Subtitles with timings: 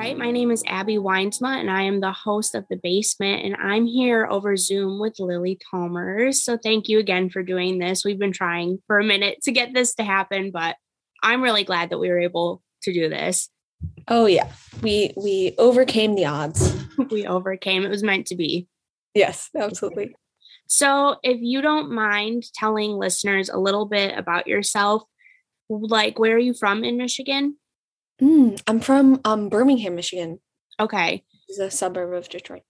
[0.00, 3.54] right, my name is Abby Weinsma, and I am the host of The Basement, and
[3.56, 6.42] I'm here over Zoom with Lily Talmers.
[6.42, 8.02] So thank you again for doing this.
[8.02, 10.76] We've been trying for a minute to get this to happen, but
[11.22, 13.50] I'm really glad that we were able to do this.
[14.08, 14.50] Oh yeah,
[14.80, 16.74] we we overcame the odds.
[17.10, 17.84] we overcame.
[17.84, 18.68] It was meant to be.
[19.14, 20.16] Yes, absolutely.
[20.66, 25.02] So, if you don't mind telling listeners a little bit about yourself,
[25.68, 27.56] like where are you from in Michigan?
[28.20, 30.40] Mm, I'm from um, Birmingham, Michigan.
[30.78, 31.24] Okay.
[31.48, 32.62] It's a suburb of Detroit.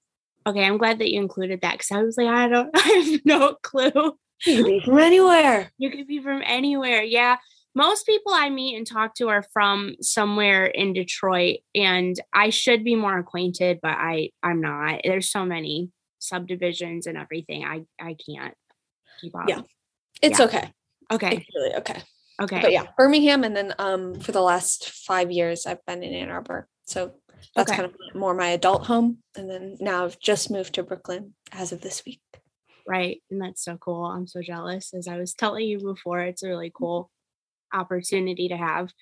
[0.46, 2.78] Okay, I'm glad that you included that because I was like, I don't, I
[3.12, 4.16] have no clue.
[4.46, 5.70] You could be from anywhere.
[5.76, 7.02] You could be from anywhere.
[7.02, 7.36] Yeah.
[7.74, 12.82] Most people I meet and talk to are from somewhere in Detroit, and I should
[12.82, 15.02] be more acquainted, but I I'm not.
[15.04, 17.64] There's so many subdivisions and everything.
[17.64, 18.54] I I can't
[19.20, 19.48] keep up.
[19.48, 19.60] Yeah,
[20.20, 20.44] it's Yeah.
[20.46, 20.72] okay.
[21.12, 21.36] Okay.
[21.36, 22.02] It's really okay.
[22.40, 22.60] Okay.
[22.60, 26.30] But yeah, Birmingham, and then um for the last five years I've been in Ann
[26.30, 27.14] Arbor, so
[27.54, 27.82] that's Okay.
[27.82, 29.18] kind of more my adult home.
[29.36, 32.20] And then now I've just moved to Brooklyn as of this week.
[32.86, 33.22] Right.
[33.30, 34.04] And that's so cool.
[34.04, 34.94] I'm so jealous.
[34.94, 37.10] As I was telling you before, it's a really cool
[37.72, 38.92] opportunity to have.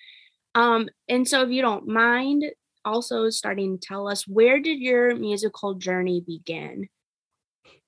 [0.55, 2.45] Um, and so if you don't mind
[2.85, 6.89] also starting to tell us where did your musical journey begin?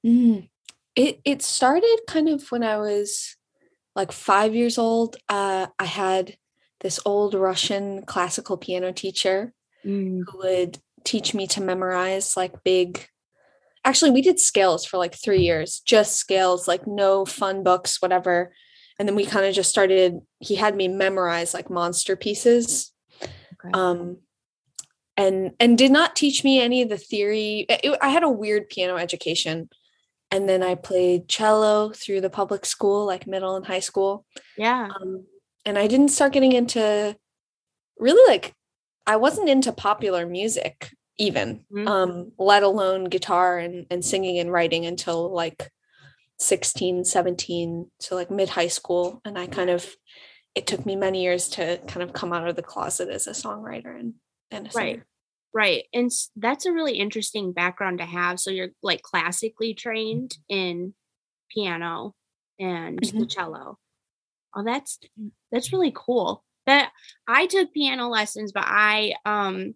[0.06, 0.48] Mm.
[0.96, 3.36] It it started kind of when I was
[4.00, 5.16] like five years old.
[5.28, 6.36] Uh, I had
[6.80, 9.52] this old Russian classical piano teacher
[9.86, 13.06] Mm, who would teach me to memorize like big.
[13.82, 18.52] Actually, we did scales for like three years, just scales, like no fun books, whatever.
[18.98, 20.18] And then we kind of just started.
[20.38, 22.92] He had me memorize like monster pieces.
[23.22, 23.70] okay.
[23.72, 24.18] um
[25.16, 28.68] and and did not teach me any of the theory it- i had a weird
[28.68, 29.68] piano education
[30.30, 34.24] and then i played cello through the public school like middle and high school
[34.56, 34.88] yeah.
[35.00, 35.24] um,
[35.64, 37.16] and i didn't start getting into
[37.98, 38.54] really like
[39.06, 41.86] i wasn't into popular music even Mhm.
[41.88, 45.70] um let alone guitar and, and singing and writing until like
[46.38, 49.94] 16 17 so like mid high school and i kind of
[50.54, 53.32] it took me many years to kind of come out of the closet as a
[53.32, 54.14] songwriter and
[54.50, 54.84] and a singer.
[54.84, 55.02] Right.
[55.92, 58.40] And that's a really interesting background to have.
[58.40, 60.94] So you're like classically trained in
[61.54, 62.14] piano
[62.58, 63.78] and the cello.
[64.54, 64.98] Oh, that's
[65.52, 66.44] that's really cool.
[66.66, 66.90] That
[67.26, 69.74] I took piano lessons, but I um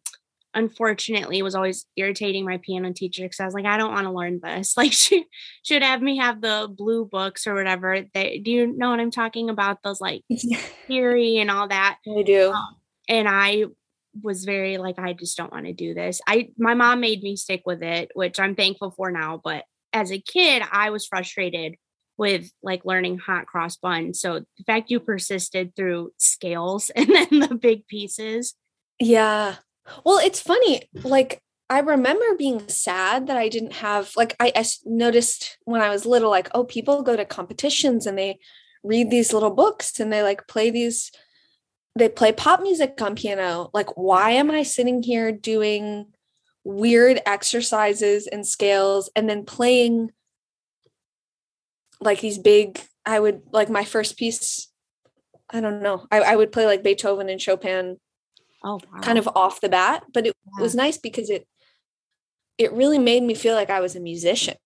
[0.57, 4.13] unfortunately was always irritating my piano teacher because I was like, I don't want to
[4.13, 4.77] learn this.
[4.85, 5.27] Like she
[5.63, 8.03] should have me have the blue books or whatever.
[8.13, 9.83] They do you know what I'm talking about?
[9.83, 10.23] Those like
[10.87, 12.51] theory and all that I do.
[12.51, 12.77] Um,
[13.09, 13.65] and I
[14.23, 16.21] was very like I just don't want to do this.
[16.27, 20.11] I my mom made me stick with it, which I'm thankful for now, but as
[20.11, 21.77] a kid I was frustrated
[22.17, 24.21] with like learning hot cross buns.
[24.21, 28.55] So the fact you persisted through scales and then the big pieces.
[29.01, 29.57] Yeah.
[30.05, 30.89] Well, it's funny.
[31.03, 34.53] Like I remember being sad that I didn't have like I
[34.85, 38.39] noticed when I was little, like, oh, people go to competitions and they
[38.83, 41.11] read these little books and they like play these
[41.97, 43.71] they play pop music on piano.
[43.73, 46.07] Like, why am I sitting here doing
[46.65, 50.11] weird exercises and scales and then playing
[52.01, 54.71] like these big I would like my first piece
[55.51, 56.07] I don't know.
[56.11, 57.99] I, I would play like Beethoven and Chopin
[58.65, 59.01] Oh wow.
[59.03, 60.63] kind of off the bat but it Yeah.
[60.63, 61.47] was nice because it
[62.57, 64.57] it really made me feel like i was a musician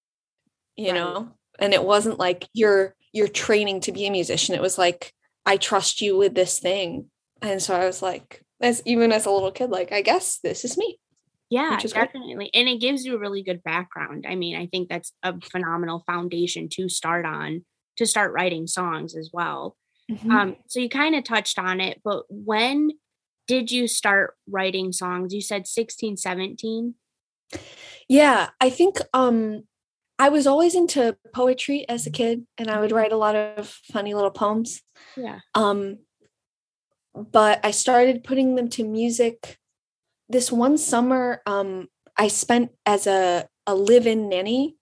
[0.76, 0.94] you Right.
[0.94, 5.12] know and it wasn't like you're you're training to be a musician it was like
[5.46, 7.10] i trust you with this thing
[7.42, 10.64] and so i was like as even as a little kid like i guess this
[10.64, 10.98] is me
[11.50, 12.12] Yeah, is great.
[12.12, 12.50] definitely.
[12.52, 14.26] And it gives you a really good background.
[14.28, 17.64] I mean, I think that's a phenomenal foundation to start on
[17.96, 19.74] to start writing songs as well.
[20.10, 20.30] Mm-hmm.
[20.30, 22.90] Um, so you kind of touched on it, but when
[23.46, 25.32] did you start writing songs?
[25.32, 26.94] You said 16, 17.
[28.08, 29.62] yeah i think um
[30.18, 33.68] i was always into poetry as a kid and i would write a lot of
[33.92, 34.82] funny little poems
[35.16, 35.40] Yeah.
[35.54, 35.98] um
[37.32, 39.58] but i started putting them to music
[40.28, 44.76] this one summer um i spent as a a live-in nanny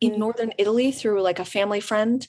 [0.00, 0.18] in Mhm.
[0.18, 2.28] northern italy through like a family friend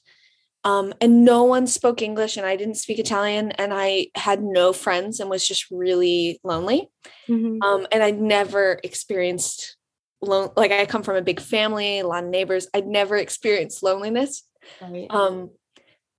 [0.63, 4.73] um and no one spoke english and i didn't speak italian and i had no
[4.73, 6.89] friends and was just really lonely
[7.29, 7.63] Mhm.
[7.63, 9.77] um and i'd never experienced
[10.21, 13.81] lone like i come from a big family a lot of neighbors i'd never experienced
[13.83, 14.43] loneliness
[14.81, 15.07] Right.
[15.09, 15.49] um,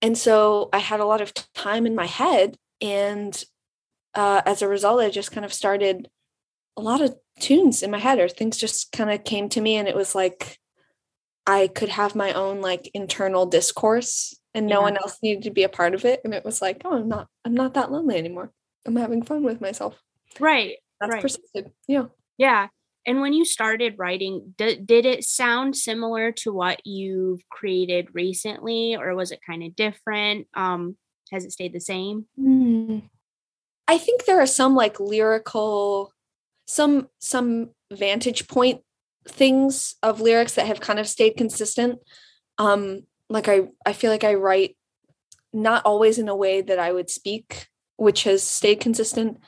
[0.00, 3.42] and so I had a lot of time in my head, and
[4.14, 6.08] uh, as a result, I just kind of started
[6.76, 9.76] a lot of tunes in my head, or things just kind of came to me,
[9.76, 10.58] and it was like
[11.46, 14.82] I could have my own like internal discourse, and no Yeah.
[14.84, 16.20] one else needed to be a part of it.
[16.24, 18.52] And it was like, oh, I'm not, I'm not that lonely anymore.
[18.86, 20.00] I'm having fun with myself.
[20.40, 20.76] right.
[21.00, 21.22] that's Right.
[21.22, 21.72] persisted.
[21.88, 22.06] Yeah.
[22.38, 22.68] Yeah.
[23.06, 28.94] And when you started writing, d- did it sound similar to what you've created recently,
[28.94, 30.46] or was it kind of different?
[30.54, 30.96] Um,
[31.32, 32.26] has it stayed the same?
[32.36, 32.98] Hmm.
[33.88, 36.12] I think there are some like lyrical,
[36.66, 38.82] some some vantage point
[39.26, 41.98] things of lyrics that have kind of stayed consistent.
[42.58, 44.76] Um, like I I feel like I write
[45.52, 49.38] not always in a way that I would speak, which has stayed consistent.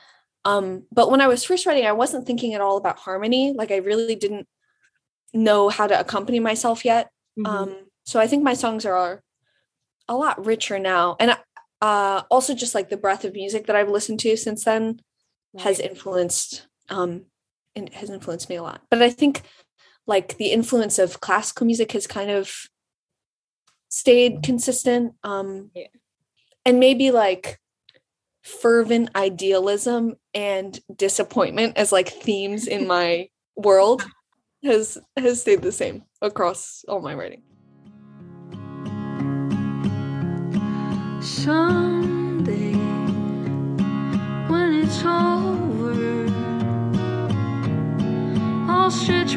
[0.43, 3.53] Um, but when I was first writing, I wasn't thinking at all about harmony.
[3.53, 4.47] Like I really didn't
[5.33, 7.09] know how to accompany myself yet.
[7.37, 7.47] Mhm.
[7.47, 9.23] Um, so I think my songs are
[10.07, 11.15] a lot richer now.
[11.19, 11.35] And
[11.81, 14.99] uh, also just like the breadth of music that I've listened to since then
[15.59, 17.25] has influenced um
[17.75, 18.81] and has influenced me a lot.
[18.89, 19.41] But I think
[20.07, 22.67] like the influence of classical music has kind of
[23.89, 25.13] stayed consistent.
[25.23, 25.87] Um Yeah.
[26.65, 27.59] and maybe like
[28.43, 34.05] fervent idealism and disappointment as like themes in my world
[34.63, 37.43] has has stayed the same across all my writing.
[41.25, 42.73] Someday,
[44.47, 46.29] when it's over,
[48.69, 49.35] I'll stretch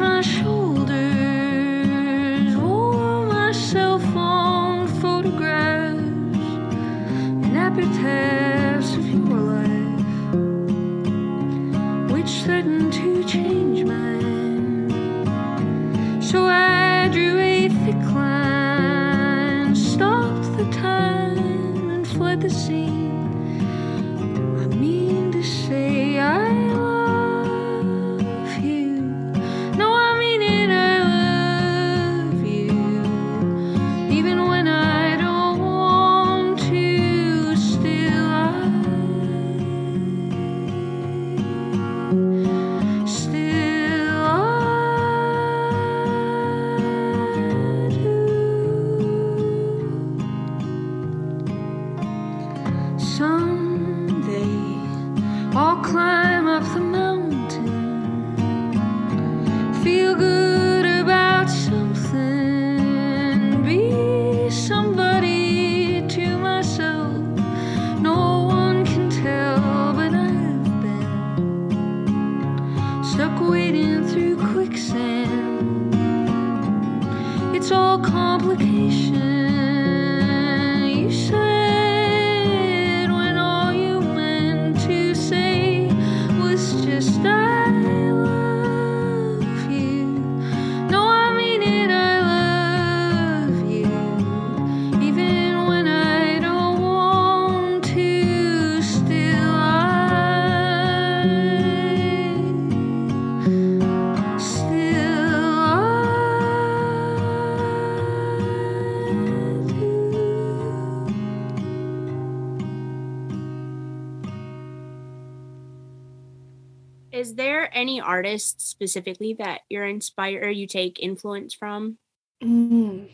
[118.23, 121.99] there any artist specifically that you're inspired or you take influence from?
[122.43, 123.11] Mm.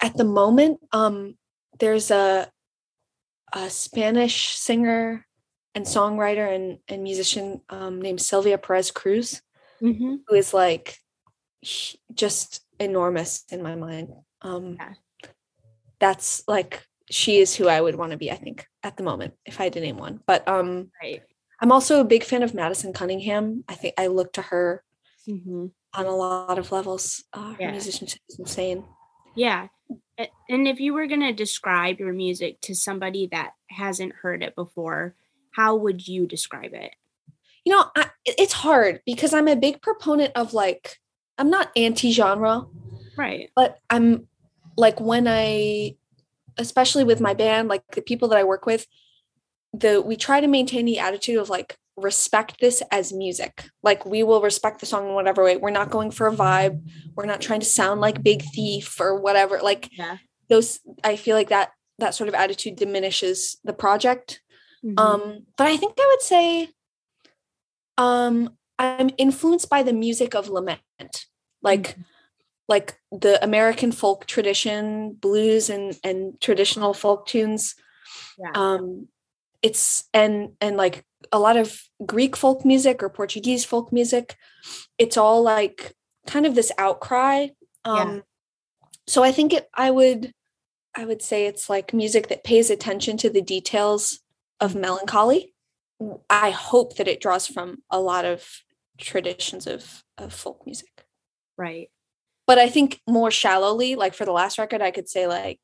[0.00, 1.36] At the moment, um,
[1.78, 2.50] there's a
[3.52, 5.26] a Spanish singer
[5.74, 9.42] and songwriter and, and musician um, named Sílvia Pérez Cruz,
[9.82, 10.16] Mm-hmm.
[10.28, 10.98] who is like
[12.14, 14.08] just enormous in my mind.
[14.42, 14.94] Um, Yeah.
[15.98, 18.30] That's like she is who I would want to be.
[18.30, 20.20] I think at the moment, if I had to name one.
[20.26, 21.22] But um, Right.
[21.60, 23.64] I'm also a big fan of Madison Cunningham.
[23.68, 24.82] I think I look to her
[25.28, 25.66] Mm-hmm.
[25.94, 27.24] on a lot of levels.
[27.32, 27.70] Uh, her Yeah.
[27.72, 28.84] musicianship is insane.
[29.36, 29.68] Yeah.
[30.48, 34.56] And if you were going to describe your music to somebody that hasn't heard it
[34.56, 35.14] before,
[35.52, 36.94] how would you describe it?
[37.64, 40.96] you know I, it's hard because i'm a big proponent of like
[41.36, 42.64] i'm not anti-genre
[43.18, 43.50] Right.
[43.54, 44.28] but i'm
[44.78, 45.94] like when i
[46.56, 48.86] especially with my band like the people that i work with
[49.72, 54.22] the we try to maintain the attitude of like respect this as music like we
[54.22, 56.80] will respect the song in whatever way we're not going for a vibe
[57.14, 60.16] we're not trying to sound like big thief or whatever like Yeah.
[60.48, 64.40] those i feel like that that sort of attitude diminishes the project
[64.82, 64.98] Mhm.
[64.98, 66.70] um, but I think I would say
[67.98, 71.26] um I'm influenced by the music of lament.
[71.62, 71.96] Like
[72.66, 77.74] like the American folk tradition, blues and and traditional folk tunes.
[78.38, 78.52] Yeah.
[78.54, 79.08] Um
[79.62, 84.36] it's and and like a lot of Greek folk music or Portuguese folk music.
[84.98, 85.94] It's all like
[86.26, 87.48] kind of this outcry.
[87.86, 87.92] Yeah.
[87.92, 88.22] Um
[89.06, 90.32] so I think it I would
[90.94, 94.20] I would say it's like music that pays attention to the details
[94.60, 95.54] of melancholy
[96.28, 98.46] I hope that it draws from a lot of
[98.98, 101.04] traditions of, of folk music.
[101.56, 101.90] Right.
[102.46, 105.60] But I think more shallowly, like for the last record, I could say like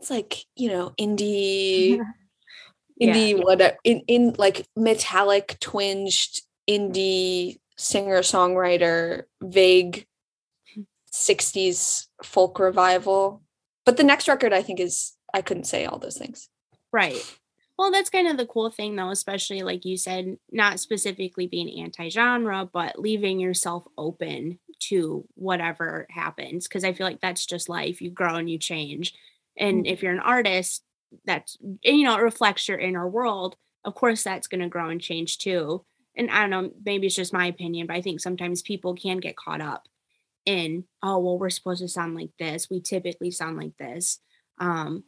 [0.00, 2.00] it's like, you know, indie
[2.96, 3.14] Yeah.
[3.14, 10.06] indie what in, in like metallic twinged indie singer songwriter vague
[11.12, 13.42] 60s folk revival
[13.84, 16.48] but the next record i think is i couldn't say all those things
[16.94, 17.38] Right.
[17.76, 21.82] Well, that's kind of the cool thing, though, especially like you said, not specifically being
[21.82, 24.60] anti genre, but leaving yourself open
[24.90, 26.68] to whatever happens.
[26.68, 28.00] Cause I feel like that's just life.
[28.00, 29.12] You grow and you change.
[29.58, 29.90] And mm.
[29.90, 30.84] if you're an artist,
[31.24, 33.56] that's, you know, it reflects your inner world.
[33.84, 35.84] Of course, that's going to grow and change too.
[36.16, 39.18] And I don't know, maybe it's just my opinion, but I think sometimes people can
[39.18, 39.88] get caught up
[40.46, 42.68] in, oh, well, we're supposed to sound like this.
[42.70, 44.20] We typically sound like this.
[44.58, 45.04] Um,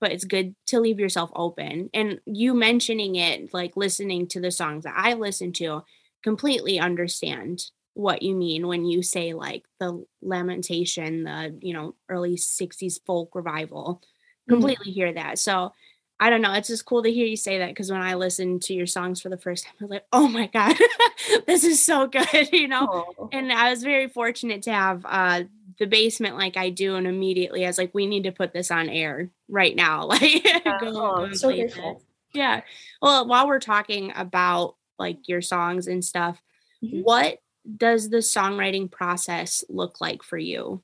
[0.00, 1.90] but it's good to leave yourself open.
[1.92, 5.82] And you mentioning it, like listening to the songs that I listen to,
[6.22, 7.62] completely understand
[7.94, 13.34] what you mean when you say like the lamentation, the you know early '60s folk
[13.34, 14.00] revival.
[14.48, 14.54] Mhm.
[14.54, 15.38] Completely hear that.
[15.38, 15.72] So
[16.20, 16.52] I don't know.
[16.54, 19.20] It's just cool to hear you say that because when I listened to your songs
[19.20, 20.76] for the first time, I was like, oh my god,
[21.46, 22.88] this is so good, you know
[23.18, 23.28] Oh.
[23.32, 25.44] and I was very fortunate to have uh
[25.78, 28.70] the basement like I do, and immediately I was like, we need to put this
[28.72, 30.06] on air right now.
[30.06, 32.02] Like, go, Oh, go so grateful.
[32.34, 32.62] Yeah.
[33.00, 36.42] Well, while we're talking about like your songs and stuff,
[36.82, 37.04] Mhm.
[37.04, 37.38] what
[37.76, 40.82] does the songwriting process look like for you?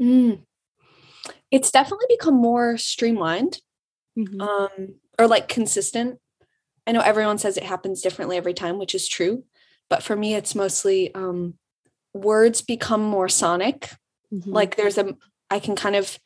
[0.00, 0.42] Mm.
[1.50, 3.60] It's definitely become more streamlined
[4.18, 4.40] Mhm.
[4.40, 6.18] um or like consistent
[6.86, 9.44] i know everyone says it happens differently every time which is true
[9.88, 11.54] but for me it's mostly um
[12.12, 13.90] words become more sonic
[14.32, 14.52] Mhm.
[14.52, 15.16] like there's a
[15.50, 16.18] i can kind of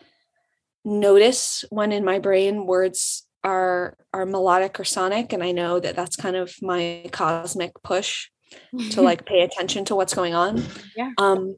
[0.85, 5.95] notice when in my brain words are are melodic or sonic and i know that
[5.97, 8.29] that's kind of my cosmic push
[8.91, 10.63] to like pay attention to what's going on
[10.97, 11.11] Yeah.
[11.19, 11.57] um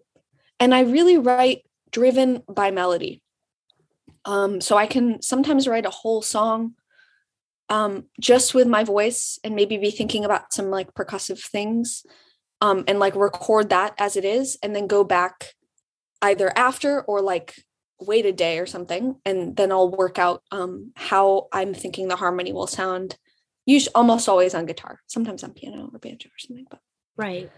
[0.60, 3.22] and i really write driven by melody
[4.28, 6.74] um so i can sometimes write a whole song
[7.70, 12.04] um just with my voice and maybe be thinking about some like percussive things
[12.60, 15.54] um and like record that as it is and then go back
[16.22, 17.54] either after or like
[18.00, 22.16] wait a day or something and then i'll work out um how i'm thinking the
[22.16, 23.16] harmony will sound
[23.68, 24.98] usually almost always on guitar.
[25.06, 26.80] Sometimes on piano or banjo or something but
[27.16, 27.50] right.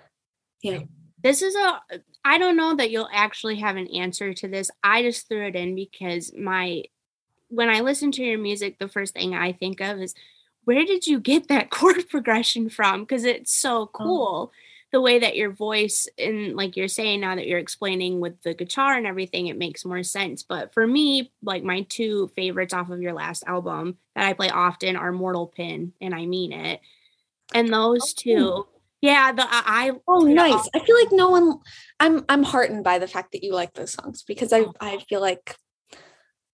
[0.61, 0.81] yeah
[1.23, 1.81] This is a
[2.25, 4.71] I don't know that you'll actually have an answer to this.
[4.83, 6.85] I just threw it in because my
[7.49, 10.15] when I listen to your music, the first thing I think of is
[10.65, 13.00] where did you get that chord progression from?
[13.00, 13.87] Because it's so oh.
[13.87, 14.53] cool
[14.93, 18.55] the way that your voice and like you're saying now that you're explaining with the
[18.55, 20.43] guitar and everything, it makes more sense.
[20.43, 24.50] But for me, like my two favorites off of your last album that I play
[24.50, 26.81] often are Mortal Pin and I Mean It.
[27.55, 28.21] And those oh.
[28.21, 28.67] two,
[29.00, 30.69] yeah, the I, I oh nice.
[30.75, 31.59] i feel like no one
[31.99, 34.73] i'm i'm heartened by the fact that you like those songs because i Oh.
[34.80, 35.57] i feel like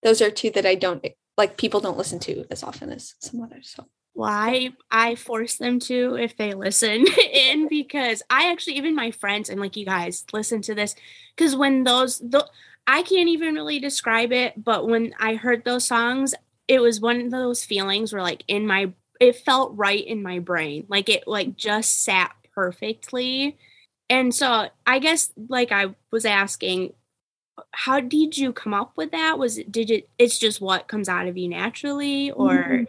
[0.02, 1.04] those are two that i don't
[1.36, 3.86] like people don't listen to as often as some others so.
[4.14, 9.50] Why I force them to if they listen in because I actually even my friends
[9.50, 10.94] I'm like you guys listen to this.
[11.36, 12.48] Because when those the
[12.86, 16.34] I can't even really describe it but when I heard those songs
[16.66, 20.38] it was one of those feelings where like in my it felt right in my
[20.38, 23.56] brain like it like just sat perfectly
[24.08, 26.92] and so I guess like I was asking
[27.72, 31.08] how did you come up with that was it did it it's just what comes
[31.08, 32.86] out of you naturally or Mhm.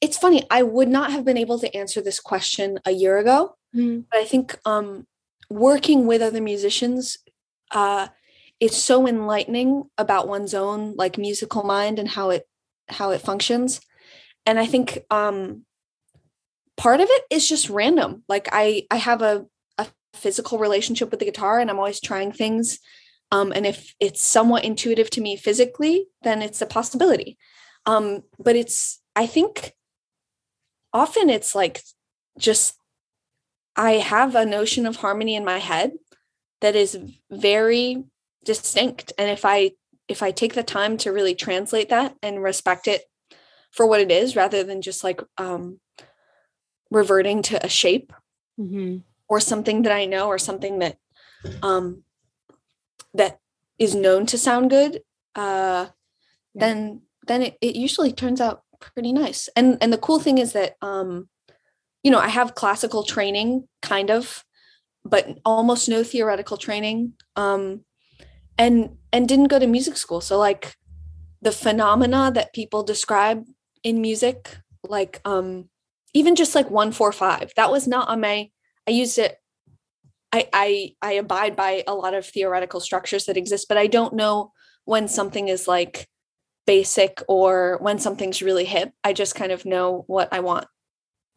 [0.00, 3.56] it's funny i would not have been able to answer this question a year ago
[3.74, 4.04] Mhm.
[4.10, 5.06] but i think um
[5.48, 7.16] working with other musicians
[7.70, 8.08] uh
[8.60, 12.46] is so enlightening about one's own like musical mind and how it
[12.88, 13.80] how it functions
[14.46, 15.64] and i think um
[16.76, 18.24] part of it is just random.
[18.28, 19.46] Like i i have a,
[19.78, 22.78] a physical relationship with the guitar and i'm always trying things
[23.30, 27.38] um and if it's somewhat intuitive to me physically then it's a possibility.
[27.86, 29.72] Um but it's i think
[30.92, 31.82] often it's like
[32.38, 32.76] just
[33.76, 35.92] I have a notion of harmony in my head
[36.60, 36.98] that is
[37.30, 38.04] very
[38.44, 39.12] distinct.
[39.18, 39.72] And if I
[40.08, 43.02] if I take the time to really translate that and respect it
[43.72, 45.80] for what it is rather than just like um
[46.90, 48.12] reverting to a shape
[48.60, 49.02] Mhm.
[49.28, 50.98] or something that I know or something that
[51.62, 52.04] um
[53.14, 53.38] that
[53.78, 55.00] is known to sound good
[55.34, 55.86] uh
[56.54, 59.48] then then it, it usually turns out pretty nice.
[59.56, 61.28] And and the cool thing is that um
[62.02, 64.44] you know i have classical training kind of
[65.04, 67.84] but almost no theoretical training um
[68.58, 70.20] and and didn't go to music school.
[70.20, 70.76] So like
[71.40, 73.44] the phenomena that people describe
[73.82, 75.68] in music like um
[76.14, 78.50] even just like 145 that was not on my
[78.86, 79.36] i used it
[80.32, 84.14] I, I i abide by a lot of theoretical structures that exist but i don't
[84.14, 84.52] know
[84.84, 86.08] when something is like
[86.66, 88.92] basic or when something's really hip.
[89.02, 90.66] I just kind of know what i want.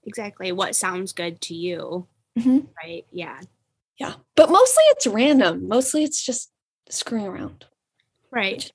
[0.03, 2.07] Exactly what sounds good to you.
[2.37, 2.67] Mhm.
[2.83, 3.41] right yeah.
[3.99, 5.67] Yeah but mostly it's random.
[5.67, 6.51] Mostly it's just
[6.89, 7.65] screwing around.
[8.31, 8.71] Right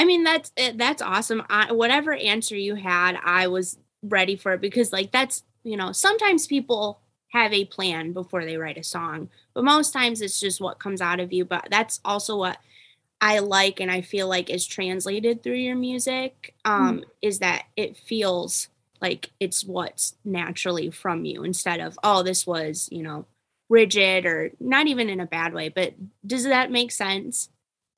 [0.00, 1.42] i mean that's it that's awesome.
[1.50, 5.92] I, whatever answer you had i was ready for it because like that's you know
[5.92, 7.00] sometimes people
[7.32, 11.02] have a plan before they write a song but most times it's just what comes
[11.02, 12.58] out of you but that's also what
[13.20, 17.94] i like and i feel like is translated through your music um is that it
[17.94, 18.68] feels
[19.02, 23.26] like it's what's naturally from you instead of oh this was you know
[23.68, 25.94] rigid or not even in a bad way but
[26.26, 27.50] does that make sense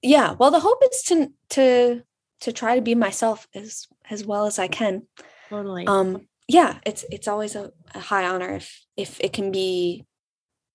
[0.02, 2.02] yeah well the hope is to to
[2.40, 5.06] to try to be myself as as well as i can
[5.48, 10.04] totally um yeah it's it's always a, a high honor if if it can be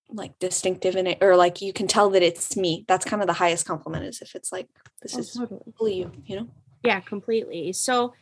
[0.10, 3.28] like distinctive in it or like you can tell that it's me that's kind of
[3.28, 4.68] the highest compliment is if it's like
[5.02, 5.62] this Oh, is totally.
[5.78, 6.48] fully you you know
[6.84, 7.74] Yeah, completely.
[7.74, 8.14] So,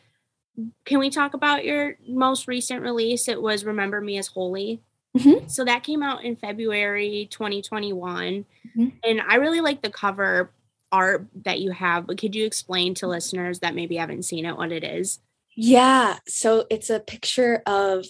[0.86, 3.28] can we talk about your most recent release?
[3.28, 4.82] It was Remember Me as Holy.
[5.16, 5.48] Mhm.
[5.52, 8.46] So, that came out in February 2021.
[8.76, 8.94] Mhm.
[9.04, 10.50] And I really like the cover
[10.92, 14.58] art that you have, but could you explain to listeners that maybe haven't seen it
[14.58, 15.20] what it is?
[15.56, 18.06] yeah so it's a picture of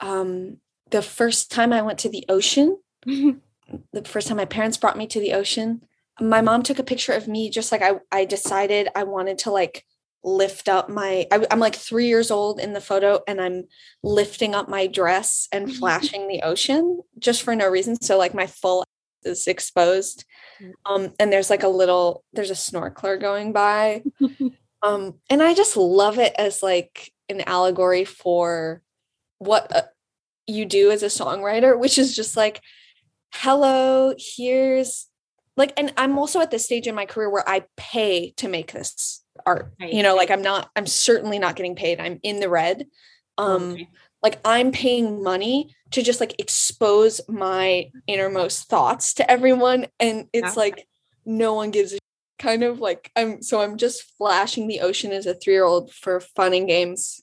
[0.00, 0.58] um
[0.90, 2.78] the first time i went to the ocean.
[3.92, 5.82] The first time my parents brought me to the ocean.
[6.20, 9.52] My mom took a picture of me just like i i decided i wanted to
[9.52, 9.84] like
[10.24, 13.68] lift up my I, i'm like three years old in the photo and i'm
[14.02, 18.02] lifting up my dress and flashing the ocean just for no reason.
[18.02, 18.84] So like my full
[19.24, 20.24] is exposed.
[20.60, 20.72] Mm.
[20.86, 24.02] um and there's like a little there's a snorkeler going by.
[24.82, 28.80] Um and i just love it as like an allegory for
[29.38, 29.82] what uh,
[30.46, 32.62] you do as a songwriter which is just like
[33.34, 35.06] hello here's
[35.56, 38.72] like and i'm also at this stage in my career where i pay to make
[38.72, 42.00] this art Right, you know like i'm not i'm certainly not getting paid.
[42.00, 42.86] I'm in the red.
[43.36, 43.88] Um Totally.
[44.22, 50.56] Like i'm paying money to just like expose my innermost thoughts to everyone and it's
[50.56, 50.62] Yeah.
[50.62, 50.86] like
[51.24, 51.98] no one gives a
[52.38, 56.54] kind of like i'm so i'm just flashing the ocean as a three-year-old for fun
[56.54, 57.20] and games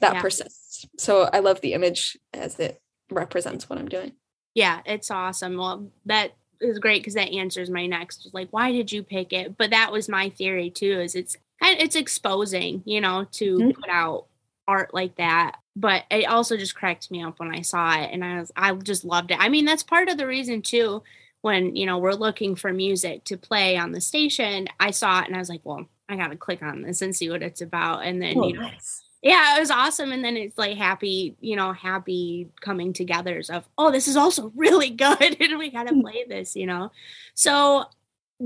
[0.00, 0.22] that Yeah.
[0.22, 4.12] persists so i love the image as it represents what i'm doing
[4.54, 5.56] Yeah, it's awesome.
[5.56, 8.28] Well, that is great because that answers my next.
[8.34, 9.56] Like, why did you pick it?
[9.56, 11.00] But that was my theory too.
[11.00, 13.74] Is it's it's exposing, you know, to Mhm.
[13.74, 14.26] put out
[14.72, 15.56] art like that.
[15.74, 18.72] But it also just cracked me up when I saw it, and I was I
[18.74, 19.38] just loved it.
[19.40, 21.02] I mean, that's part of the reason too.
[21.40, 25.26] When you know we're looking for music to play on the station, I saw it
[25.26, 28.04] and I was like, well, I gotta click on this and see what it's about.
[28.06, 28.70] And then Oh, you know,
[29.22, 30.12] yeah, it was awesome.
[30.12, 34.52] And then it's like happy, you know, happy coming togethers of, oh, this is also
[34.56, 35.36] really good.
[35.40, 36.02] and we got to Mm.
[36.02, 36.90] play this, you know?
[37.34, 37.84] So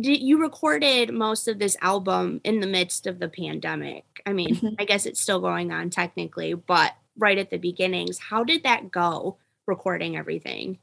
[0.00, 4.04] did you recorded most of this album in the midst of the pandemic?
[4.24, 4.76] I mean, Mhm.
[4.78, 8.90] I guess it's still going on technically, but right at the beginnings, how did that
[8.90, 10.78] go recording everything?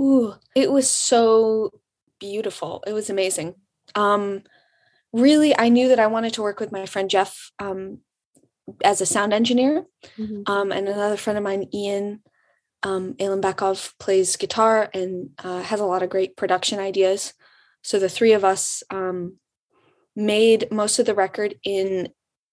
[0.00, 1.80] Ooh, it was so
[2.18, 2.82] beautiful.
[2.86, 3.54] It was amazing.
[3.94, 4.42] Um,
[5.12, 8.00] really, I knew that I wanted to work with my friend Jeff um,
[8.82, 9.86] as a sound engineer,
[10.46, 12.22] um, and another friend of mine, Ian.
[12.82, 17.32] Um, Alan Bekov plays guitar and uh, has a lot of great production ideas.
[17.84, 19.38] So the three of us um,
[20.16, 22.08] made most of the record in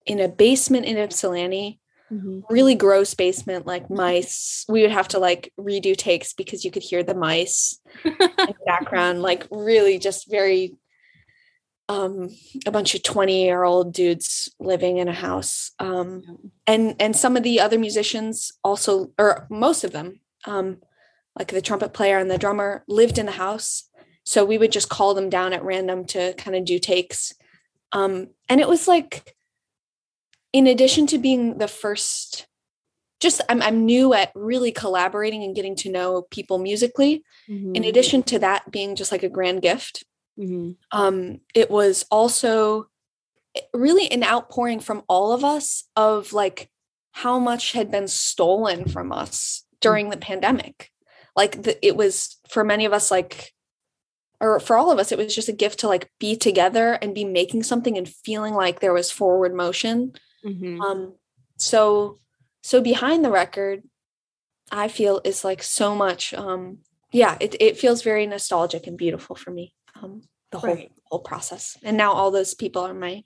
[0.06, 1.80] in a basement in Ypsilanti
[2.12, 2.44] Mhm.
[2.50, 4.66] really gross basement like mice.
[4.68, 8.56] We would have to like redo takes because you could hear the mice in the
[8.66, 10.76] background like really just very
[11.88, 12.30] um
[12.66, 15.72] a bunch of 20 year old dudes living in a house.
[15.80, 20.82] Um and and some of the other musicians also or most of them um
[21.40, 23.90] like the trumpet player and the drummer lived in the house
[24.24, 27.34] so we would just call them down at random to kind of do takes
[27.92, 29.36] um and it was like
[30.54, 32.48] in addition to being the first
[33.20, 37.88] just I'm, I'm new at really collaborating and getting to know people musically in Mhm.
[37.88, 40.04] addition to that being just like a grand gift
[40.40, 40.78] Mhm.
[40.92, 42.88] um it was also
[43.56, 46.70] eh, really an outpouring from all of us of like
[47.12, 50.90] how much had been stolen from us during the pandemic
[51.36, 53.54] like the, it was for many of us like
[54.42, 57.16] or for all of us it was just a gift to like be together and
[57.16, 60.12] be making something and feeling like there was forward motion
[60.46, 60.82] Mhm.
[60.82, 61.16] um
[61.58, 62.20] so
[62.64, 63.84] so behind the record
[64.72, 66.80] i feel is like so much um
[67.14, 70.92] yeah it, it feels very nostalgic and beautiful for me um the whole Right.
[71.10, 73.24] whole process and now all those people are my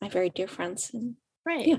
[0.00, 1.66] my very dear friends and Right.
[1.66, 1.78] Yeah.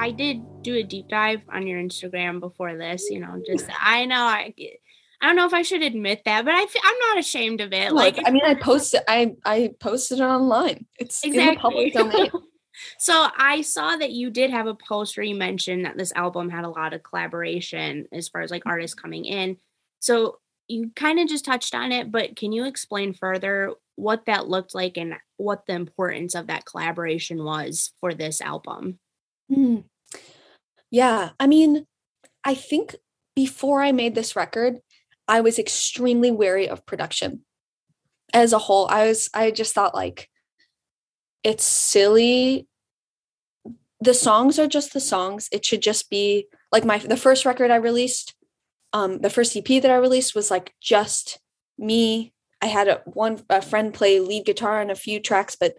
[0.00, 4.06] I did do a deep dive on your Instagram before this, you know, just I
[4.06, 4.54] know I
[5.20, 7.74] I don't know if I should admit that, but I fe- I'm not ashamed of
[7.74, 7.92] it.
[7.92, 10.86] Like, Like I mean, I posted, I I posted it online.
[10.98, 12.28] It's in the public Exactly.
[12.28, 12.30] domain.
[12.98, 16.48] so I saw that you did have a post where you mentioned that this album
[16.48, 18.70] had a lot of collaboration as far as like mm-hmm.
[18.70, 19.58] artists coming in.
[19.98, 24.48] So you kind of just touched on it, but can you explain further what that
[24.48, 28.98] looked like and what the importance of that collaboration was for this album?
[29.50, 29.84] Mm.
[30.90, 31.86] Yeah, I mean,
[32.44, 32.96] I think
[33.34, 34.78] before I made this record,
[35.28, 37.44] I was extremely wary of production
[38.32, 38.86] as a whole.
[38.88, 40.28] I was, I just thought like,
[41.42, 42.66] it's silly.
[44.00, 45.48] The songs are just the songs.
[45.52, 48.34] It should just be like my the first record I released,
[48.92, 51.38] um, the first EP that I released was like just
[51.78, 52.32] me.
[52.62, 55.74] I had a one a friend play lead guitar on a few tracks, but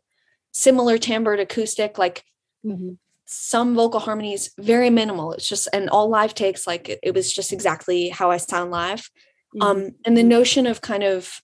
[0.52, 2.24] similar timbred acoustic, like
[3.34, 7.32] some vocal harmonies very minimal it's just and all live takes like it, it was
[7.32, 9.10] just exactly how i sound live
[9.56, 9.62] Mhm.
[9.64, 11.42] um and the notion of kind of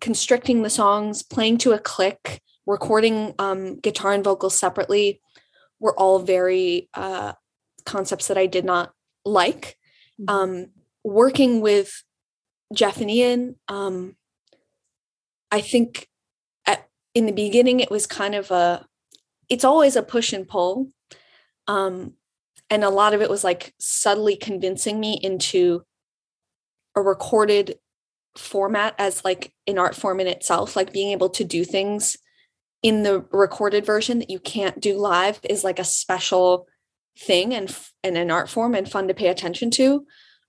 [0.00, 5.20] constricting the songs playing to a click recording um guitar and vocals separately
[5.78, 7.32] were all very uh
[7.84, 8.92] concepts that i did not
[9.26, 9.76] like
[10.18, 10.30] Mhm.
[10.30, 10.66] um
[11.04, 12.02] working with
[12.72, 14.16] jeff and ian um
[15.50, 16.08] i think
[16.66, 18.86] at, in the beginning it was kind of a
[19.50, 20.88] it's always a push and pull
[21.66, 22.12] um
[22.70, 25.82] and a lot of it was like subtly convincing me into
[26.96, 27.78] a recorded
[28.36, 32.16] format as like an art form in itself like being able to do things
[32.84, 36.68] in the recorded version that you can't do live is like a special
[37.18, 40.06] thing and and an art form and fun to pay attention to.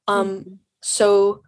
[0.07, 0.53] Um, mm-hmm.
[0.81, 1.43] So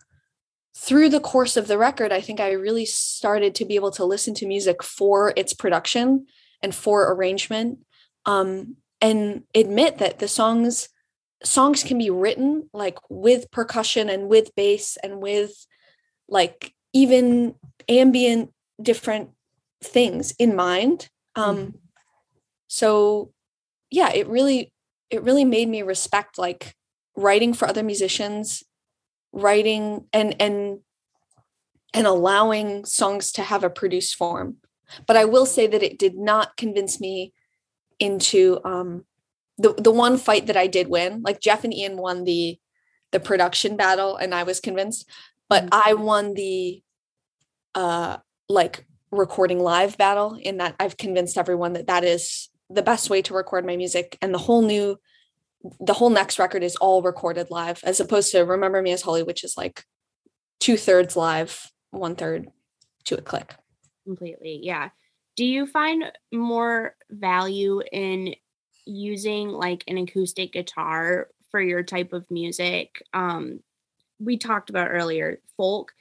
[0.78, 4.06] through the course of the record, I think I really started to be able to
[4.06, 6.28] listen to music for its production
[6.62, 7.80] and for arrangement,
[8.26, 10.90] um, and admit that the songs
[11.44, 15.68] songs can be written like with percussion and with bass and with
[16.28, 17.54] like even
[17.88, 19.30] ambient different
[19.84, 21.78] things in mind um mm-hmm.
[22.68, 23.32] so
[23.92, 24.74] yeah it really
[25.10, 26.76] it really made me respect like
[27.16, 28.64] writing for other musicians
[29.32, 30.80] writing and and
[31.94, 34.58] and allowing songs to have a produced form
[35.06, 37.32] but i will say that it did not convince me
[38.00, 39.06] into um
[39.58, 42.60] the the one fight that i did win like jeff and ian won the
[43.12, 45.10] the production battle and i was convinced
[45.50, 45.82] but mm-hmm.
[45.90, 46.82] i won the
[47.76, 48.18] uh
[48.50, 53.22] like recording live battle in that I've convinced everyone that that is the best way
[53.22, 55.00] to record my music and the whole new
[55.80, 59.24] the whole next record is all recorded live as opposed to remember me as Holy
[59.24, 59.86] which is like
[60.60, 62.50] two thirds live one third
[63.06, 63.56] to a click
[64.04, 64.90] completely yeah
[65.38, 68.36] do you find more value in
[68.86, 73.62] using like an acoustic guitar for your type of music um
[74.20, 75.94] we talked about earlier folk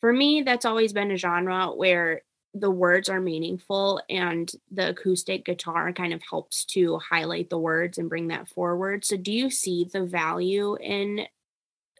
[0.00, 2.22] for me that's always been a genre where
[2.54, 7.98] the words are meaningful and the acoustic guitar kind of helps to highlight the words
[7.98, 9.04] and bring that forward.
[9.04, 11.26] So do you see the value in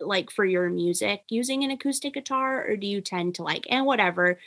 [0.00, 3.84] like for your music using an acoustic guitar or do you tend to like and
[3.84, 4.38] whatever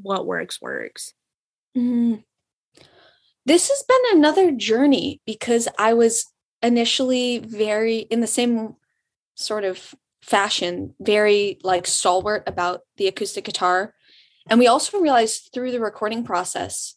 [0.00, 1.14] what works works?
[1.76, 2.24] Mm.
[3.44, 6.26] This has been another journey because I was
[6.62, 8.76] initially very in the same
[9.34, 13.94] sort of fashion, very like stalwart about the acoustic guitar
[14.48, 16.96] and we also realized through the recording process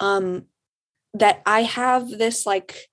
[0.00, 0.46] um,
[1.14, 2.88] that I have this like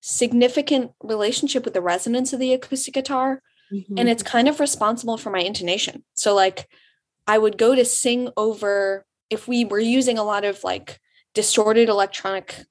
[0.00, 3.42] significant relationship with the resonance of the acoustic guitar.
[3.72, 3.98] Mm-hmm.
[3.98, 6.04] And it's kind of responsible for my intonation.
[6.14, 6.68] So, like,
[7.26, 11.00] I would go to sing over if we were using a lot of like
[11.34, 12.64] distorted electronic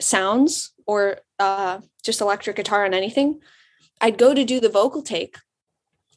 [0.00, 3.40] sounds or uh, just electric guitar on anything,
[4.00, 5.36] I'd go to do the vocal take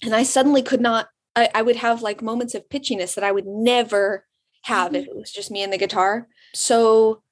[0.02, 3.32] and I suddenly could not I, I would have like moments of pitchiness that I
[3.32, 4.26] would never
[4.64, 4.96] have mm-hmm.
[4.96, 6.28] if it was just me and the guitar.
[6.54, 7.24] So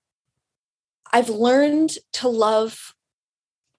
[1.12, 2.96] I've learned to love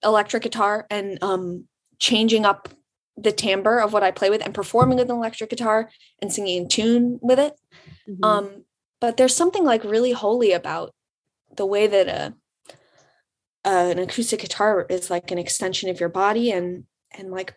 [0.03, 1.67] electric guitar and um,
[1.99, 2.69] changing up
[3.15, 5.89] the timbre of what I play with and performing with an electric guitar
[6.21, 7.53] and singing in tune with it.
[8.07, 8.23] Mm-hmm.
[8.23, 8.65] Um,
[9.03, 10.93] but there's something like really holy about
[11.57, 12.33] the way that a,
[13.65, 17.53] uh, an acoustic guitar is like an extension of your body and and like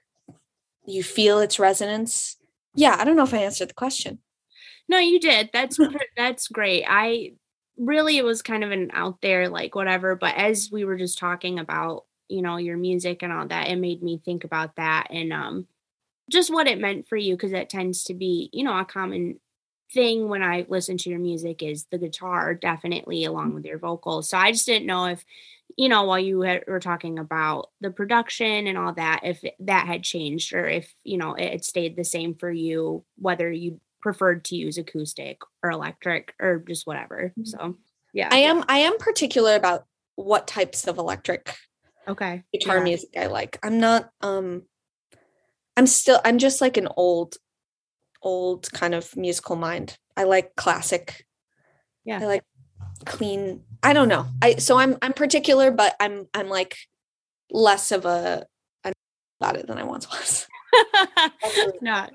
[0.86, 2.36] you feel its resonance
[2.74, 4.18] yeah, I don't know if I answered the question.
[4.88, 5.50] No, you did.
[5.52, 5.78] That's
[6.16, 6.84] that's great.
[6.84, 7.34] I
[7.78, 11.16] really it was kind of an out there like whatever, but as we were just
[11.16, 15.06] talking about, you know, your music and all that, it made me think about that
[15.10, 15.68] and um
[16.28, 19.38] just what it meant for you because that tends to be, you know, a common
[19.92, 24.28] thing when I listen to your music is the guitar definitely along with your vocals.
[24.28, 25.24] So I just didn't know if
[25.76, 30.02] you know, while you were talking about the production and all that, if that had
[30.02, 34.56] changed or if, you know, it stayed the same for you, whether you preferred to
[34.56, 37.32] use acoustic or electric or just whatever.
[37.38, 37.44] Mm-hmm.
[37.44, 37.74] So,
[38.12, 38.28] yeah.
[38.30, 41.54] I am I am particular about what types of electric
[42.08, 42.84] okay guitar yeah.
[42.84, 43.58] music I like.
[43.62, 44.62] I'm not um
[45.76, 47.36] I'm still I'm just like an old
[48.22, 49.96] old kind of musical mind.
[50.16, 51.26] I like classic.
[52.04, 52.20] Yeah.
[52.20, 52.44] I like
[53.04, 54.26] clean i don't know.
[54.40, 56.76] I so i'm i'm particular but i'm i'm like
[57.50, 58.46] less of a
[59.38, 60.46] about it than i once was.
[61.82, 62.12] Not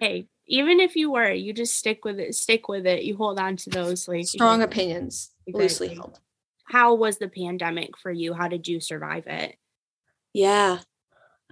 [0.00, 3.04] hey even if you were you just stick with it stick with it.
[3.04, 5.62] You hold on to those like strong you know, opinions exactly.
[5.62, 6.20] loosely held.
[6.64, 8.34] How was the pandemic for you?
[8.34, 9.56] How did you survive it?
[10.32, 10.78] Yeah.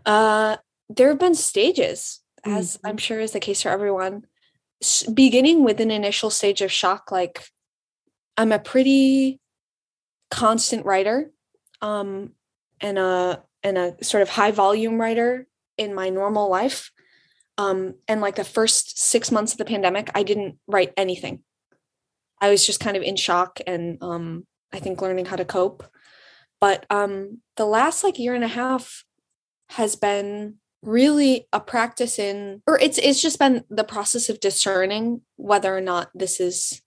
[0.04, 2.86] Uh there have been stages as mm-hmm.
[2.86, 4.24] i'm sure is the case for everyone
[5.12, 7.44] beginning with an initial stage of shock like
[8.40, 9.38] I'm a pretty
[10.30, 11.30] constant writer
[11.82, 12.32] um,
[12.80, 16.90] and a and a sort of high volume writer in my normal life.
[17.58, 21.40] Um, and like the first six months of the pandemic, I didn't write anything.
[22.40, 25.84] I was just kind of in shock and um, I think learning how to cope.
[26.62, 29.04] But um, the last like year and a half
[29.68, 35.20] has been really a practice in or it's it's just been the process of discerning
[35.36, 36.80] whether or not this is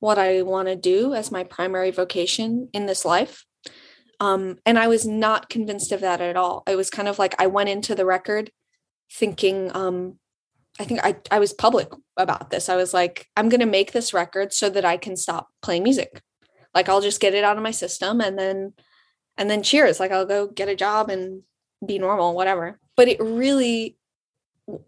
[0.00, 3.44] what I want to do as my primary vocation in this life.
[4.20, 6.62] Um, and I was not convinced of that at all.
[6.66, 8.50] It was kind of like I went into the record
[9.12, 10.18] thinking, um,
[10.78, 12.68] I think I, I was public about this.
[12.68, 15.82] I was like, I'm going to make this record so that I can stop playing
[15.82, 16.22] music.
[16.74, 18.74] Like I'll just get it out of my system and then
[19.38, 19.98] and then cheers.
[20.00, 21.42] Like I'll go get a job and
[21.84, 22.78] be normal, whatever.
[22.96, 23.96] But it really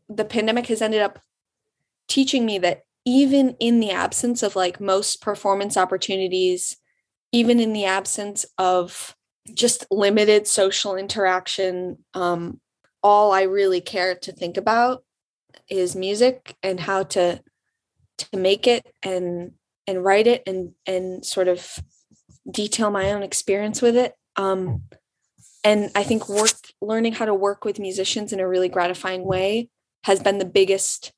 [0.09, 1.21] the pandemic has ended up
[2.09, 6.77] teaching me that even in the absence of like most performance opportunities,
[7.33, 9.15] even in the absence of
[9.55, 12.61] just limited social interaction, um,
[13.03, 15.05] all I really care to think about
[15.71, 17.41] is music and how to
[18.19, 19.53] to make it and
[19.87, 21.79] and write it and and sort of
[22.51, 24.15] detail my own experience with it.
[24.37, 24.83] Um,
[25.69, 29.69] and I think work learning how to work with musicians in a really gratifying way
[30.05, 31.13] has been the biggest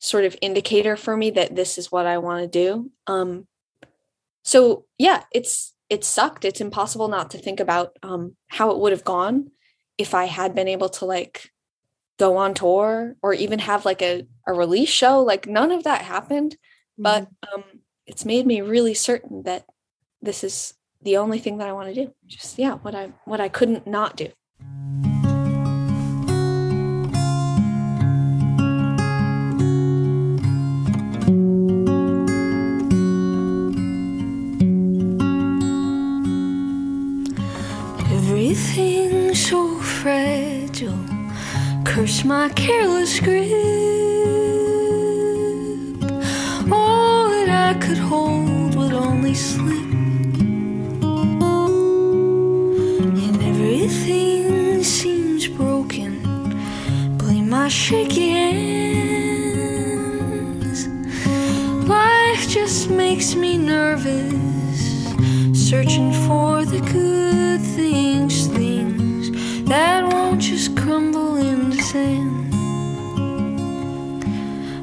[0.00, 2.90] sort of indicator for me that this is what I want to do.
[3.06, 3.46] Um,
[4.44, 6.44] so yeah, it's it sucked.
[6.44, 9.50] It's impossible not to think about um, how it would have gone
[9.96, 11.50] if I had been able to like
[12.18, 15.22] go on tour or even have like a, a release show.
[15.22, 16.52] Like none of that happened,
[17.00, 17.02] mm-hmm.
[17.02, 17.64] but um,
[18.06, 19.64] it's made me really certain that
[20.20, 20.74] this is
[21.06, 22.12] the only thing that I want to do.
[22.26, 24.28] Just yeah, what I what I couldn't not do.
[38.18, 40.98] Everything so fragile.
[41.84, 43.52] Curse my careless grip.
[46.72, 49.85] All that I could hold would only slip.
[57.66, 59.26] My hands.
[61.88, 65.10] Life just makes me nervous,
[65.52, 69.32] searching for the good things, things
[69.68, 72.54] that won't just crumble into sand.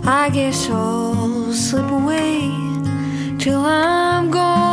[0.05, 2.51] I guess I'll slip away
[3.39, 4.72] till I'm gone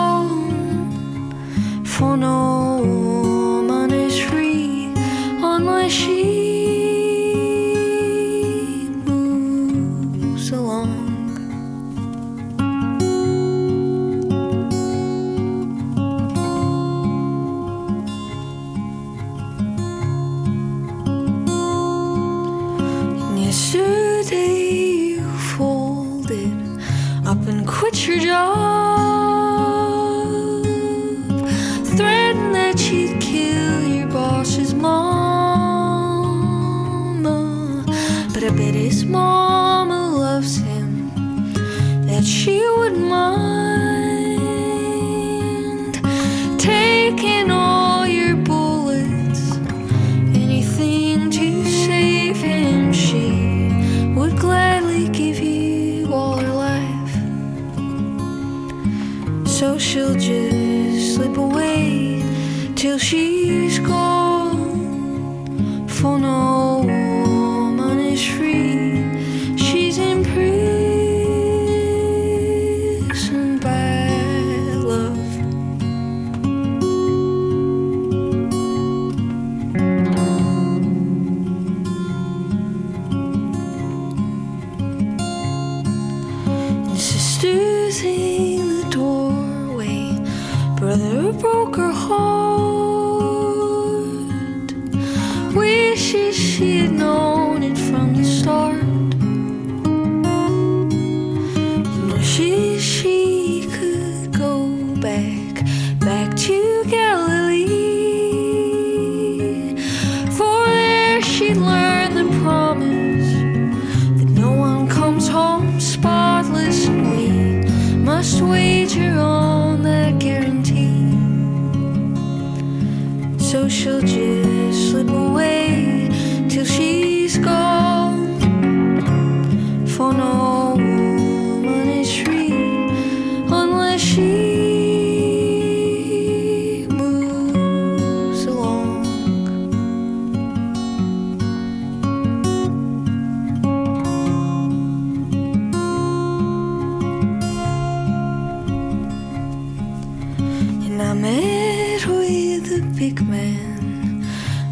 [151.00, 154.22] And I met with the big man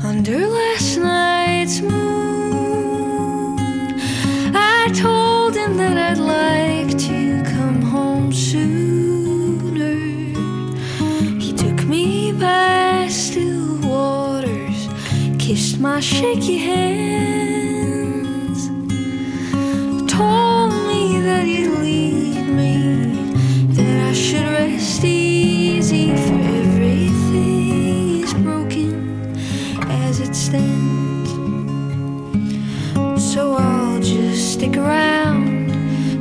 [0.04, 3.58] under last night's moon.
[4.54, 9.94] I told him that I'd like to come home sooner.
[11.40, 14.88] He took me by still waters,
[15.38, 17.37] kissed my shaky hand.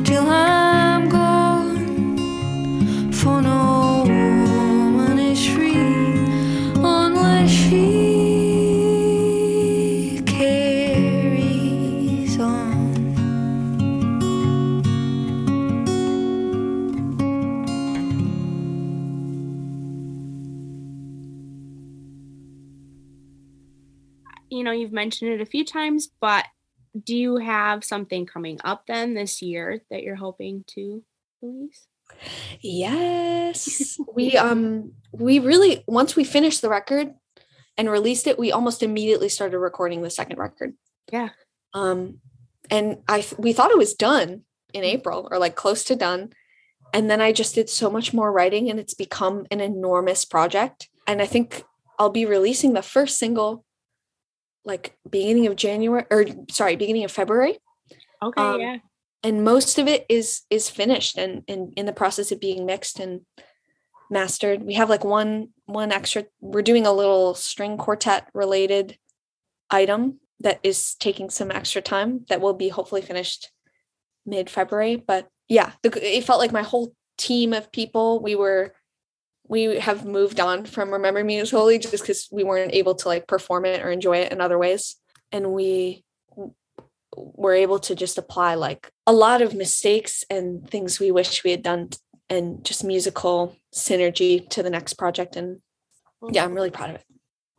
[0.03, 2.17] Till I'm gone.
[3.11, 5.75] For no woman is free
[6.75, 7.83] unless she
[10.25, 11.57] carries
[12.39, 13.15] on.
[24.49, 26.45] You know, you've mentioned it a few times, but
[27.07, 31.01] do you have something coming up then this year that you're hoping to
[31.41, 31.87] release?
[32.59, 33.97] Yes.
[34.13, 37.13] we um we really once we finished the record
[37.77, 40.73] and released it, we almost immediately started recording the second record.
[41.09, 41.29] Yeah.
[41.73, 42.19] Um
[42.69, 44.41] and I we thought it was done
[44.73, 46.33] in April or like close to done.
[46.93, 50.89] And then I just did so much more writing and it's become an enormous project.
[51.07, 51.63] And I think
[51.97, 53.63] I'll be releasing the first single
[54.67, 57.57] like beginning of January or sorry, beginning of February
[58.21, 58.77] Okay, Um, yeah.
[59.23, 62.99] and most of it is is finished and, and in the process of being mixed
[62.99, 63.21] and
[64.09, 68.97] mastered we have like one one extra we're doing a little string quartet related
[69.69, 73.51] item that is taking some extra time that will be hopefully finished
[74.25, 78.73] mid february but yeah the, it felt like my whole team of people we were
[79.47, 83.07] we have moved on from remember me as holy just because we weren't able to
[83.07, 84.97] like perform it or enjoy it in other ways
[85.31, 86.03] and we
[87.15, 91.51] were able to just apply like a lot of mistakes and things we wish we
[91.51, 91.89] had done
[92.29, 95.61] and just musical synergy to the next project and
[96.29, 97.05] yeah i'm really proud of it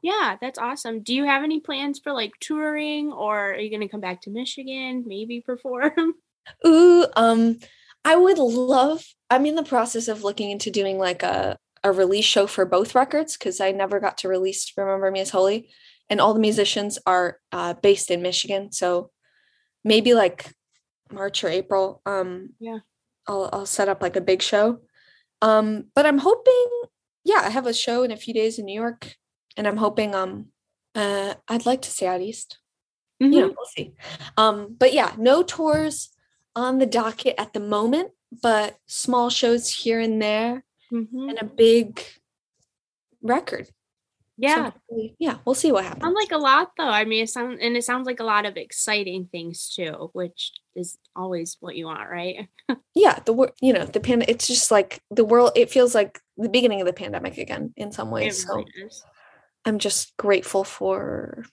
[0.01, 1.03] Yeah, that's awesome.
[1.03, 4.23] Do you have any plans for like touring or are you going to come back
[4.23, 6.15] to Michigan, maybe perform?
[6.67, 7.59] ooh um
[8.05, 12.25] i would love i'm in the process of looking into doing like a a release
[12.25, 15.71] show for both records because i never got to release remember me as holy
[16.11, 19.11] and all the musicians are uh, based in michigan so
[19.85, 20.53] maybe like
[21.13, 22.79] march or april um Yeah.
[23.29, 24.81] I'll I'll set up like a big show.
[25.43, 26.69] Um, but I'm hoping,
[27.25, 29.15] yeah, I have a show in a few days in New York,
[29.57, 30.47] and I'm hoping um
[30.95, 32.59] uh I'd like to stay out east.
[33.21, 33.93] You know, we'll see.
[34.37, 36.09] Um, but yeah, no tours
[36.57, 38.13] on the docket at the moment,
[38.43, 41.31] but small shows here and there Mhm.
[41.31, 42.01] and a big
[43.23, 43.69] record.
[44.41, 44.71] Yeah.
[44.71, 46.05] hopefully- yeah, we'll see what happens.
[46.05, 46.85] Sounds like a lot though.
[46.89, 50.53] I mean, it sounds and it sounds like a lot of exciting things too, which
[50.77, 52.49] is always what you want, right?
[52.95, 56.21] yeah, the wor- you know, the pan it's just like the world it feels like
[56.37, 58.47] the beginning of the pandemic again in some ways.
[58.47, 59.03] So is.
[59.65, 61.45] I'm just grateful for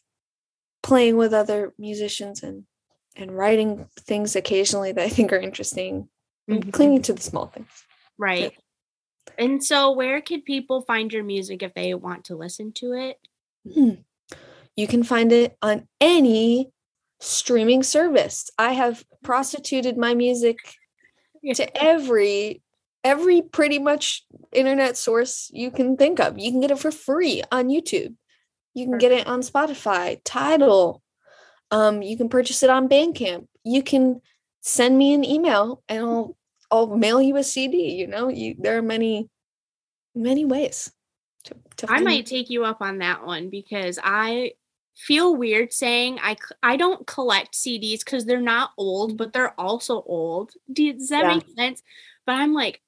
[0.84, 2.66] playing with other musicians and
[3.16, 6.08] and writing things occasionally that I think are interesting.
[6.48, 6.72] Mhm.
[6.72, 7.68] Clinging to the small things.
[8.20, 8.56] Right.
[9.38, 13.20] And so where could people find your music if they want to listen to it?
[13.72, 14.02] Hmm.
[14.76, 16.72] You can find it on any
[17.20, 18.50] streaming service.
[18.58, 20.58] I have prostituted my music
[21.56, 22.62] to every
[23.04, 26.40] every pretty much internet source you can think of.
[26.40, 28.16] You can get it for free on YouTube.
[28.74, 31.04] You can get it on Spotify, Tidal.
[31.70, 33.48] Um, you can purchase it on Bandcamp.
[33.64, 34.22] You can
[34.62, 36.38] send me an email and I'll
[36.72, 37.94] I'll mail you a CD.
[37.94, 39.30] You know, you there are many
[40.14, 40.92] many ways
[41.46, 44.54] to, to I might take you up on that one because I
[44.96, 50.02] feel weird saying I I don't collect CDs because they're not old, but they're also
[50.04, 50.52] old.
[50.72, 51.36] Does that Yeah.
[51.36, 51.84] make sense?
[52.26, 52.82] But I'm like,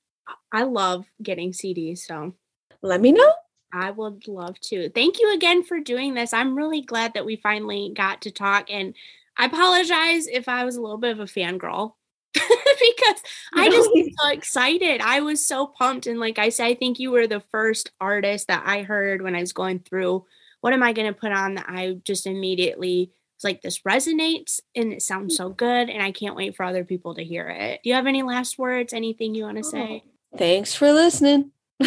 [0.51, 2.33] I love getting CDs, so
[2.81, 3.31] Let me know.
[3.73, 4.89] I would love to.
[4.89, 6.33] Thank you again for doing this.
[6.33, 8.93] I'm really glad that we finally got to talk, and
[9.37, 11.93] I apologize if I was a little bit of a fangirl
[12.91, 13.21] because
[13.53, 15.01] I just was so excited.
[15.01, 16.07] I was so pumped.
[16.07, 19.35] And like I said, I think you were the first artist that I heard when
[19.35, 20.25] I was going through
[20.61, 24.59] what am I going to put on that I just immediately was like, this resonates
[24.75, 25.37] and it sounds mm.
[25.37, 25.89] so good.
[25.89, 27.81] And I can't wait for other people to hear it.
[27.83, 28.93] Do you have any last words?
[28.93, 30.03] Anything you want to say?
[30.05, 31.51] Oh, thanks for listening.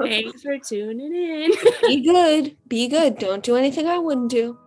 [0.00, 1.50] Thanks for tuning in.
[1.82, 2.56] Be good.
[2.68, 3.18] Be good.
[3.18, 4.58] Don't do anything I wouldn't do.